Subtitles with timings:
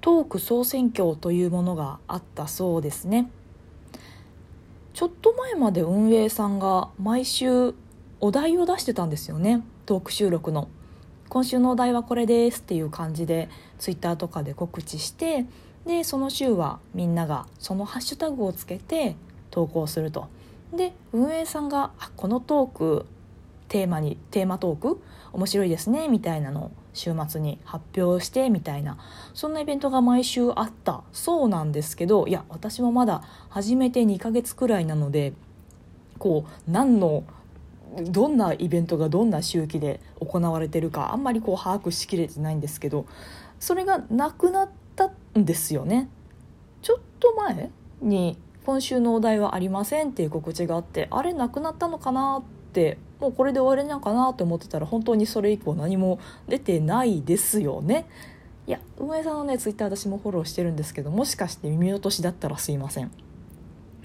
[0.00, 3.30] トーク総選挙というものがあったそうですね。
[4.94, 7.74] ちょっと前まで運営さんが毎週
[8.20, 9.62] お題を出してたんですよね。
[9.86, 10.68] トーク収録の。
[11.28, 13.48] 今週のお題はこれですっていう感じで
[13.78, 15.44] ツイッターとかで告知して
[15.84, 19.14] でその週はみんながそのハッシュタグをつけて
[19.50, 20.28] 投稿すると。
[20.74, 23.06] で運営さんが「あこのトーク
[23.68, 25.00] テーマにテーマトーク？
[25.32, 28.98] 面白いですね」みたいなのを週末に発表してみたいな
[29.32, 35.32] そんなイベントが毎週あったそうなんですけどいや私もまだ始めて2ヶ月くらいなので
[36.18, 37.24] こう何の
[38.02, 43.06] どんなイベントがどんな周期で行われてるかあんまりこう把握しきれてないんですけど
[43.60, 46.08] それがなくなったんですよね。
[46.82, 58.06] ちょっと前に今週のお題はありませんっていう告知があってあれなくなったのかなってってもうこれで終わりなのかなと思ってたら本当にそれ以降何も出てないですよね。
[58.66, 63.10] いや運営さんのねツイッター私もフォローしてるんですけどもしかして耳落としだったらすいません。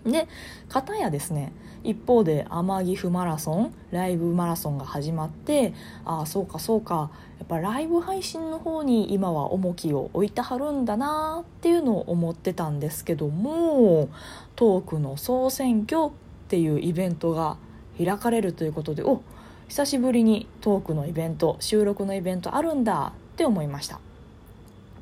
[0.05, 0.27] で
[0.69, 5.73] 片やですね一方で天城府マラソンライブマラソンが始まって
[6.05, 14.09] ああそうかそうかやっぱライブ配信の方に今は重きを置いてはるんだなっていうのを思ってたんですけども
[14.55, 16.11] トークの総選挙っ
[16.47, 17.57] ていうイベントが
[17.97, 19.21] 開かれるということでお
[19.67, 23.99] 久しぶりにトークのイベント収録のイベントあるんだって思いました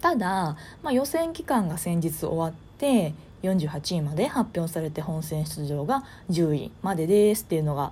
[0.02, 7.92] ただ、まあ、予選期間が先日終わって48位まで発表されて本戦出場が10位までですっていうのが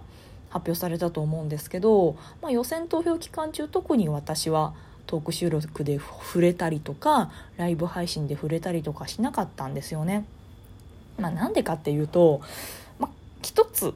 [0.49, 4.73] 発表されたと思うんですけど、まあ、予選投票期間中特に私は
[5.05, 10.25] トーク収録で触れたりとかライブ配信で触れたりとかしなかったんですよね。
[11.17, 12.41] まあ、なんでかっていうと、
[12.99, 13.11] まあ、
[13.41, 13.93] 1つ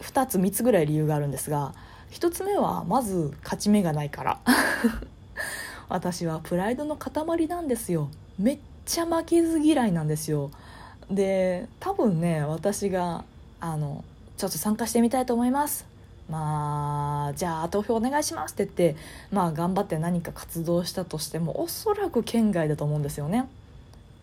[0.00, 1.74] 2つ3つぐらい理由があるんですが
[2.10, 4.40] 1つ目はまず勝ち目がないから。
[5.88, 8.08] 私はプライドの塊なんですよ。
[8.38, 10.50] めっちゃ負けず嫌いなんですよ。
[11.10, 13.24] で多分ね私が
[13.60, 14.04] あの
[14.36, 15.86] ちょっと参加してみたいと思います。
[16.28, 19.00] まあじゃあ投票お願いしますって言って
[19.30, 23.48] まあ頑張って何か活動したとしてもおそらく県外だと思うんですよね。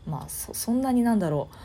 [0.07, 1.55] まあそそんなになんだろう。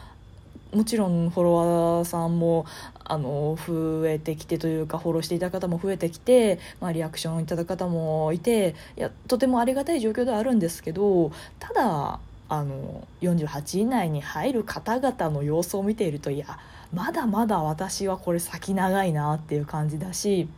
[0.72, 2.64] もちろんフォロワーさんも
[3.04, 16.58] あの増えてきてというかフォローしていた方も増えてきて、まあ、リアクションいただく方もいていやとてもありがたい状況ではあるんですけどただあの48位以内に入る方々の様子を見ているといや
[16.92, 20.48] まだまだ私はこれ先長いなっていう感じだし、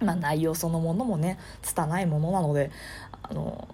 [0.00, 2.70] まあ、内容そのものもね拙いものなので
[3.22, 3.68] あの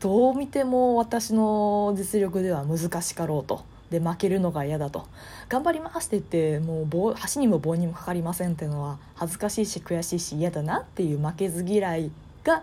[0.00, 3.64] どう見ても私の実力では難しかろうと。
[3.90, 5.06] で負けるのが嫌だと。
[5.48, 12.10] 頑張りますって言ってもう棒箸にも棒にもかかりませんっていうのは恥ずかしいし悔しいし嫌だなっていう負けず嫌い
[12.44, 12.62] が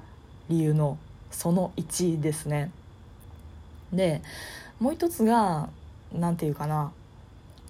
[0.50, 0.98] 理由の
[1.32, 2.72] その1ですね。
[3.92, 4.22] で
[4.80, 5.70] もう一つが
[6.14, 6.92] 何て言うかな。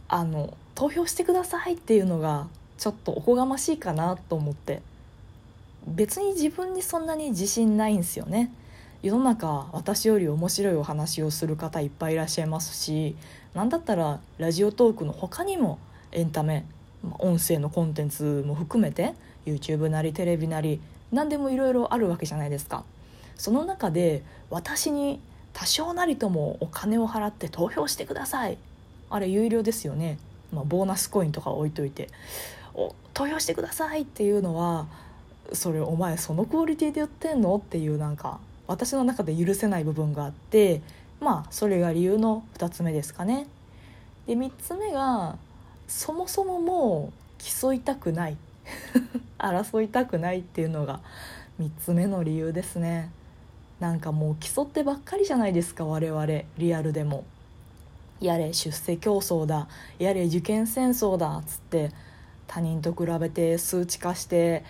[0.08, 4.82] あの投票してくださいっていうのがちょっとおこがましいかなと思って。
[5.88, 8.52] 別に自分にそんなに自信ないんですよね。
[9.06, 13.16] 世の中私より面白いお話をする方いっぱいいらっしゃいますし
[13.54, 15.78] 何だったらラジオトークの他にも
[16.12, 16.66] エンタメ
[17.20, 19.14] 音声のコンテンツも含めて
[19.46, 22.84] YouTube なりテレビなり何でもいろいろあるわけじゃないですか。
[23.36, 25.20] その中で私に
[25.54, 28.58] 多少なりともお金を払って投票してください。
[29.12, 30.18] あれ有料ですよね、
[30.52, 32.10] まあ、ボーナスコインとか置いといて。
[32.74, 34.88] お投票してくださいっていうのは
[35.54, 37.56] それお前そのクオリティで言ってんの？
[37.58, 40.82] っていうなんか私の中で許せない部分があって
[41.20, 43.48] まあそれが理由の2つ目ですかね。
[44.28, 45.38] で3つ目が
[45.88, 48.38] そもそももう競いたくない
[49.38, 51.00] 争いたくないっていうのが
[51.60, 53.12] 3つ目の理由ですね。
[53.80, 56.26] なんかもう競ってばっかりじゃないですか我々
[56.58, 57.24] リアルでも。
[58.22, 59.68] やれ出世競争だ
[60.00, 61.92] やれ受験戦争だっつって
[62.48, 64.64] 他人と比べて数値化して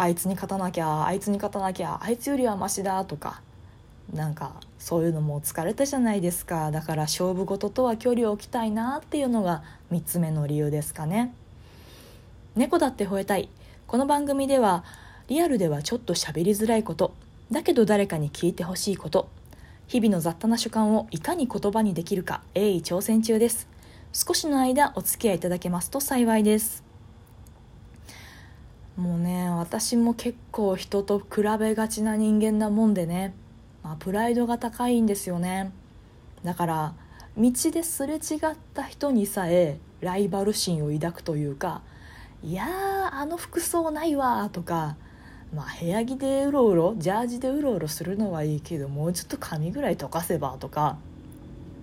[0.00, 3.40] あいつに勝たなきゃあいつに勝たなきゃあいつよりはマシだとか
[4.12, 6.70] なんかそういうのも疲れたじゃないですか。
[6.70, 9.62] だから勝負事とは距離を置きたいなっていうのが
[9.92, 11.34] 3つ目の理由ですかね。
[12.56, 13.50] 猫だって吠えたい。
[13.86, 14.84] この番組では
[15.28, 17.12] リアルではちょっと喋りづらいこと
[17.50, 19.28] だけど誰かに聞いてほしいこと
[19.88, 23.68] 日々の雑多な主観をいかに言葉にできるか鋭意挑戦中です。
[24.12, 26.87] 少しの間お付き合いいただけますと幸いです。
[28.98, 33.32] もうね私も結構人と比べがちな人間なもんでね、
[33.84, 35.72] まあ、プライドが高いんですよね。
[36.42, 36.94] だから
[37.36, 38.20] 道ですれ違っ
[38.74, 41.82] た人にさえライバル心を抱くというか
[42.42, 44.96] 「いやーあの服装ないわ」とか
[45.54, 50.98] まあ部屋着でうろうろジャージでうろうろするのはいいけどもうちょっと髪ぐらい溶かせばとか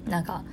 [0.05, 0.43] なんか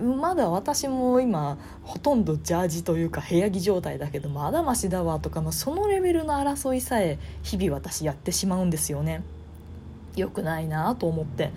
[0.00, 9.22] まだ私も今ほとんどジャージというか部屋着状態だけどまだましだわとか、まあ、そのレベルの争いさえ日々私やってしまうんですよね。
[10.16, 11.52] 良くないなと思って。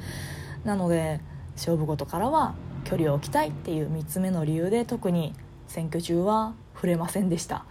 [0.63, 1.21] なので
[1.55, 5.33] 勝負事からは距離を置きたいっていう3つ目の理由で特に
[5.67, 7.65] 選挙中は触れませんでした。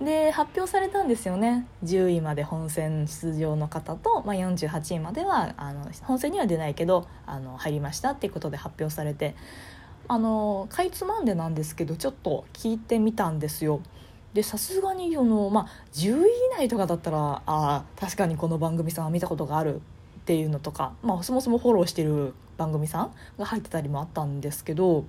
[0.00, 1.66] で発表されたんですよね。
[1.84, 9.34] 10位まで本選出場の方と、まあ、48位まではあの本選には出ないけどあの入りましたっていうことで発表されて。
[10.06, 13.80] あのかいつまんでなんですけどちょっと聞いてみたんですよ。
[14.34, 19.80] でさすがにその、まあ、10位以内とかだったらあ確かにこの番組さんは見たことがある。
[20.24, 25.04] っていうのとか、まあ、そもそもフォローしてる番組さんが入ってたりもあったんですけど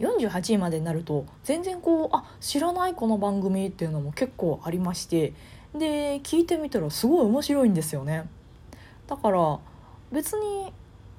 [0.00, 5.32] 48位までになると全然こうあ知らないこの番組っていうのも結構ありまして
[5.74, 8.28] で聞いてみたらすごい面白いんですよね。
[9.06, 9.58] だから
[10.12, 10.72] 別に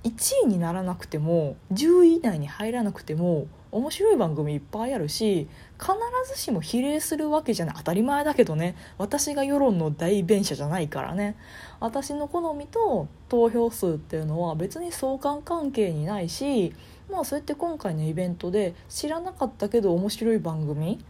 [0.05, 5.91] 1位にならなくても10位以内に入らなくても面白い番組いっぱいあるし必
[6.33, 7.75] ずしも比例するわけじゃない。
[7.77, 8.75] 当たり前だけどね。
[8.97, 11.35] 私が世論の代弁者じゃないからね。
[11.81, 16.73] 私の好みと投票数っていうのは別に相関関係にないし
[17.11, 21.03] まあそうやって今回のイベントで知らなかったけど面白い番組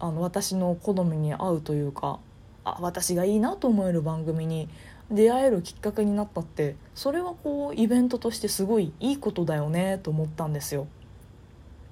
[0.00, 2.18] あの私の好みに合うというか
[2.64, 4.68] あ私がいいなと思える番組に
[5.10, 10.86] 出会えるきっかけになったってそれはこうイベントとしてすごいいいことだよねと思ったんですよ。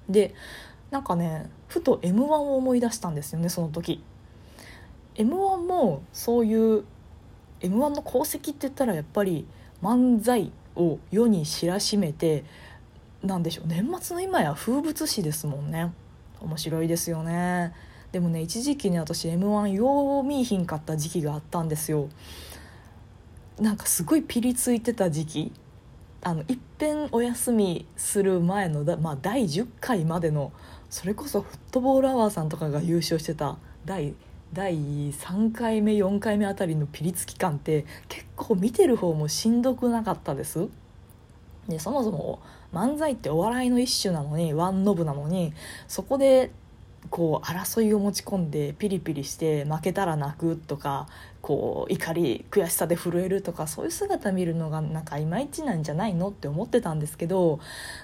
[0.09, 0.33] で
[0.91, 4.03] なんかねふと m 1を思い出したんですよねその時。
[5.15, 6.85] m 1もそういう
[7.61, 9.45] m 1の功績って言ったらやっぱり
[9.81, 12.43] 漫才を世に知らしめて
[13.23, 15.91] なんでしょう年末の今や風物詩ですもんね。
[16.39, 17.73] 面白いですよね。
[18.11, 22.09] でもね一時期に私 m 1よう見いひんかった時期があったんですよ。
[23.59, 25.51] なんかすごいピリついてた時期。
[26.27, 30.51] あのいっぺんお休みする前のだ、まあ、第10回までの
[30.89, 34.13] それこそフットボールアワーさんとかが優勝してた第
[34.51, 40.67] 第3回目4回目あたりのピリつき感って結構見てる方もしんどくなかったです。
[41.69, 42.39] でそもそも
[42.73, 45.53] 漫才ってお笑いの一種なのにワンノブなのに
[45.87, 46.51] そこで
[47.09, 51.07] こう争いを持ち込んでピリピリして負けたら泣くとか
[51.41, 57.59] こう怒り悔しさで震えるとかそういう姿見るのがなんかいまいちなんじゃないのって思ってたんですけど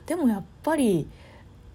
[0.05, 1.07] でもやっぱり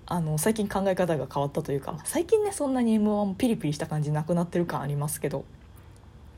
[0.07, 5.45] あの最近考え方が変わったというか最近ねそんなに m 1もピリピリした感じなくなってる感ありますけど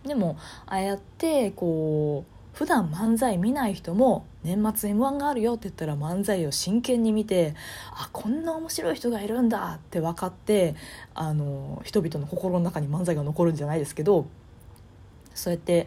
[0.04, 7.54] でもああやってこう普段漫才見ない人も年末 m 1があるよって言ったら漫才を真剣に見て
[7.90, 10.74] あこんな面白い人がいるんだって分かって
[11.14, 14.26] あの人々の心の中に漫才が残るんじゃないですけど
[15.32, 15.86] そうやって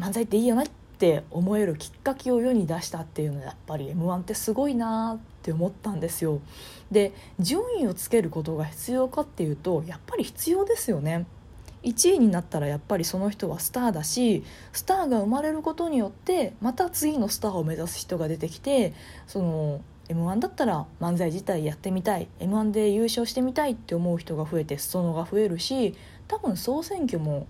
[0.00, 6.40] 漫才っていいよねって思えるきっかけを世に出したっていうのはやっぱり m 1ってすごいなって思ったんですよ。
[6.90, 11.26] で順位をつけることが必要かっていうとやっぱり必要ですよね。
[11.84, 14.42] 1位になったらやっぱりその人はスターだし
[14.72, 18.94] スターが生まれることによってまた次のスターを目指す人が出てきて
[19.26, 25.94] その m 1だったら漫才自体やってみたい m 1で優勝してみたいって思う人が増えて裾野が増えるし
[26.26, 27.46] 多分総選挙も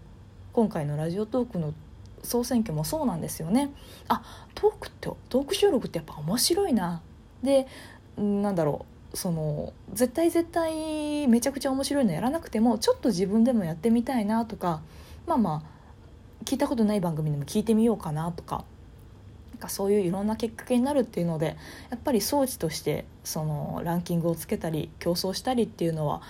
[0.52, 1.75] 今回のラジオトークの
[2.22, 3.70] 総選挙もそうなんですよね。
[4.08, 4.22] あ
[4.54, 7.02] トークってトーク収録ってやっぱ面白いな
[7.42, 7.66] で
[8.17, 14.83] なんだろうその絶対絶対めちゃくちゃ面白いのやらなくてもちょっと自分でもやってみたいなとか
[15.27, 18.65] まあまあ聞いたことない番組でも聞いてみようかなとか
[19.53, 21.56] なんかそういういろんなきっかけになるっていうので
[21.91, 26.21] やっぱり装置としてそのランキングをつけたり競争したりっていうのは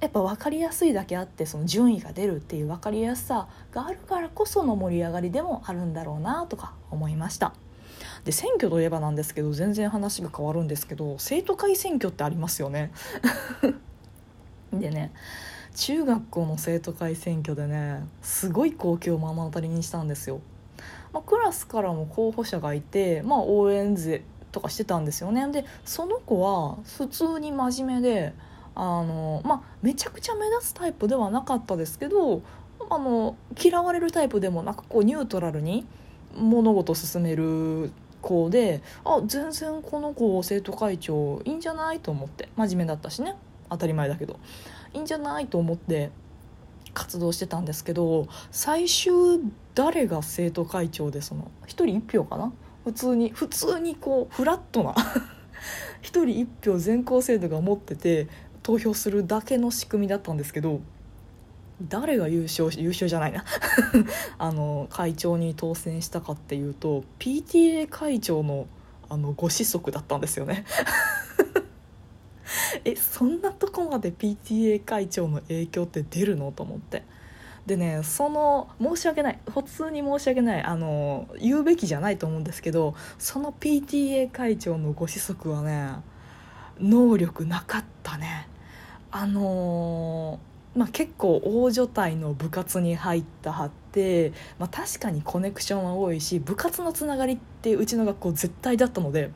[0.00, 7.52] やっぱ分かりやすいだけあってその順位が出るっていう分かりやすさがあるからこその盛り上がりでもあるんだろうなとか思いました。
[8.28, 12.92] で選挙といえばなんですけど全然話が変わるんですけど生徒会選挙ってありますよね。
[14.70, 15.12] でね
[15.74, 20.40] 中学校の生徒会選挙でねすごい光景を目の当たりにしたんですよ、
[21.14, 25.50] まあ、クラスからも候補者がいて、まあ、応援勢とかしてたんですよね。
[25.50, 28.34] でその子は普通に真面目で
[28.74, 32.42] あの、まあ、めちゃくちゃ目立つタイプではなかったですけど
[32.90, 35.86] あの嫌われるタイプでもなくこうニュートラルに
[36.36, 43.34] 物事を進める子であ全然この子生徒会長いいんじゃないと思って真面目だったしね。
[43.70, 44.38] 当たり前だけど。
[44.94, 46.10] いいんじゃないと思って
[46.94, 49.12] 活動してたんですけど最終
[49.74, 52.52] 誰が生徒会長でその1人1票かな？
[52.84, 54.92] 普通に普通にこうフラットな
[56.02, 56.24] 1人
[56.62, 58.28] 1票全校生徒が持ってて
[58.62, 60.80] 投票するだけの仕組みだったんですけど
[61.82, 63.44] 誰が優勝優勝じゃないな。
[64.38, 68.66] あの会長に当選したかっていうと PTA 会長の
[69.08, 70.64] あのご子息だったんですよね。
[72.84, 76.52] えそんなとこまで PTA 会長の影響って出るの？
[76.52, 77.04] と思って。
[77.66, 79.38] でねその申し訳ない。
[79.48, 80.62] 普通に申し訳ない。
[80.62, 85.92] あの言うべきじゃないと思うんですけどその PTA 会長のご子息はね
[86.80, 88.48] 能力なかったね。
[89.10, 90.40] あの
[90.78, 99.32] まあ、結構大所帯の部活に入ったはって、まあ、確かにコネクションは多いし部活のつながりってうちの学校絶対だったので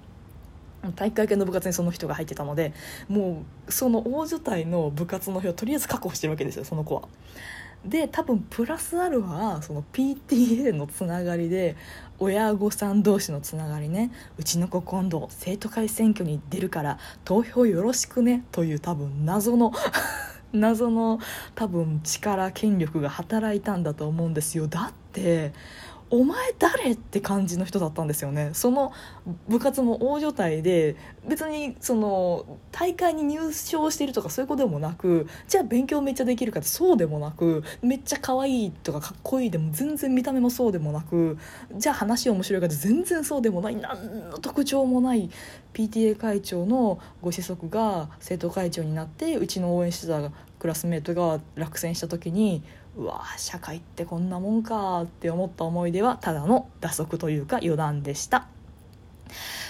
[0.94, 2.72] 体育会系の部活にその人が入ってたので
[3.08, 7.02] もうその大所帯の部活の日をとりあえず確保してるわけですよその子は。
[7.84, 11.74] で多分プラスアルファその PTA のつながりで
[12.20, 19.72] 親御さん同士のつながりねうちの子今度生徒会選挙に出るから投票よろしくねという多分謎の
[20.52, 21.18] 謎の
[21.54, 24.66] 多分力権力が働いたんだと思うんですよ。
[24.68, 25.52] だって
[26.14, 28.50] お前誰って感じの人だったんですよね。
[28.52, 28.92] その
[29.48, 30.94] 部活も大所帯で
[31.26, 41.38] 別にその大会に入賞しているとかそういうことでもなくじゃあ勉強めっちゃできるかってそうでもなくめっちゃ可愛いとかかっこいいでも全然見た目もそうでもなく
[41.76, 45.30] じゃあ話面白いかって全然そうでもない何の特徴もない
[45.72, 52.62] PTA 会長のご子息が生徒会長になってうちの応援してたクラスメートが落選した時に
[52.96, 58.46] うわ社会ってこんなもんかって思った思い出はただの打足というか余談でした。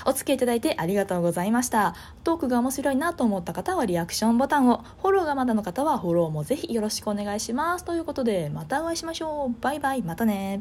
[0.05, 1.95] お付き合いいただいてありがとうございました。
[2.25, 7.85] トークが面白いなと思った方はリアクションボタンをフォローがまだの方はフォローもぜひよろしくお願いします。
[7.85, 9.61] ということでまたお会いしましょう。
[9.61, 10.03] バイバイ。
[10.03, 10.61] またね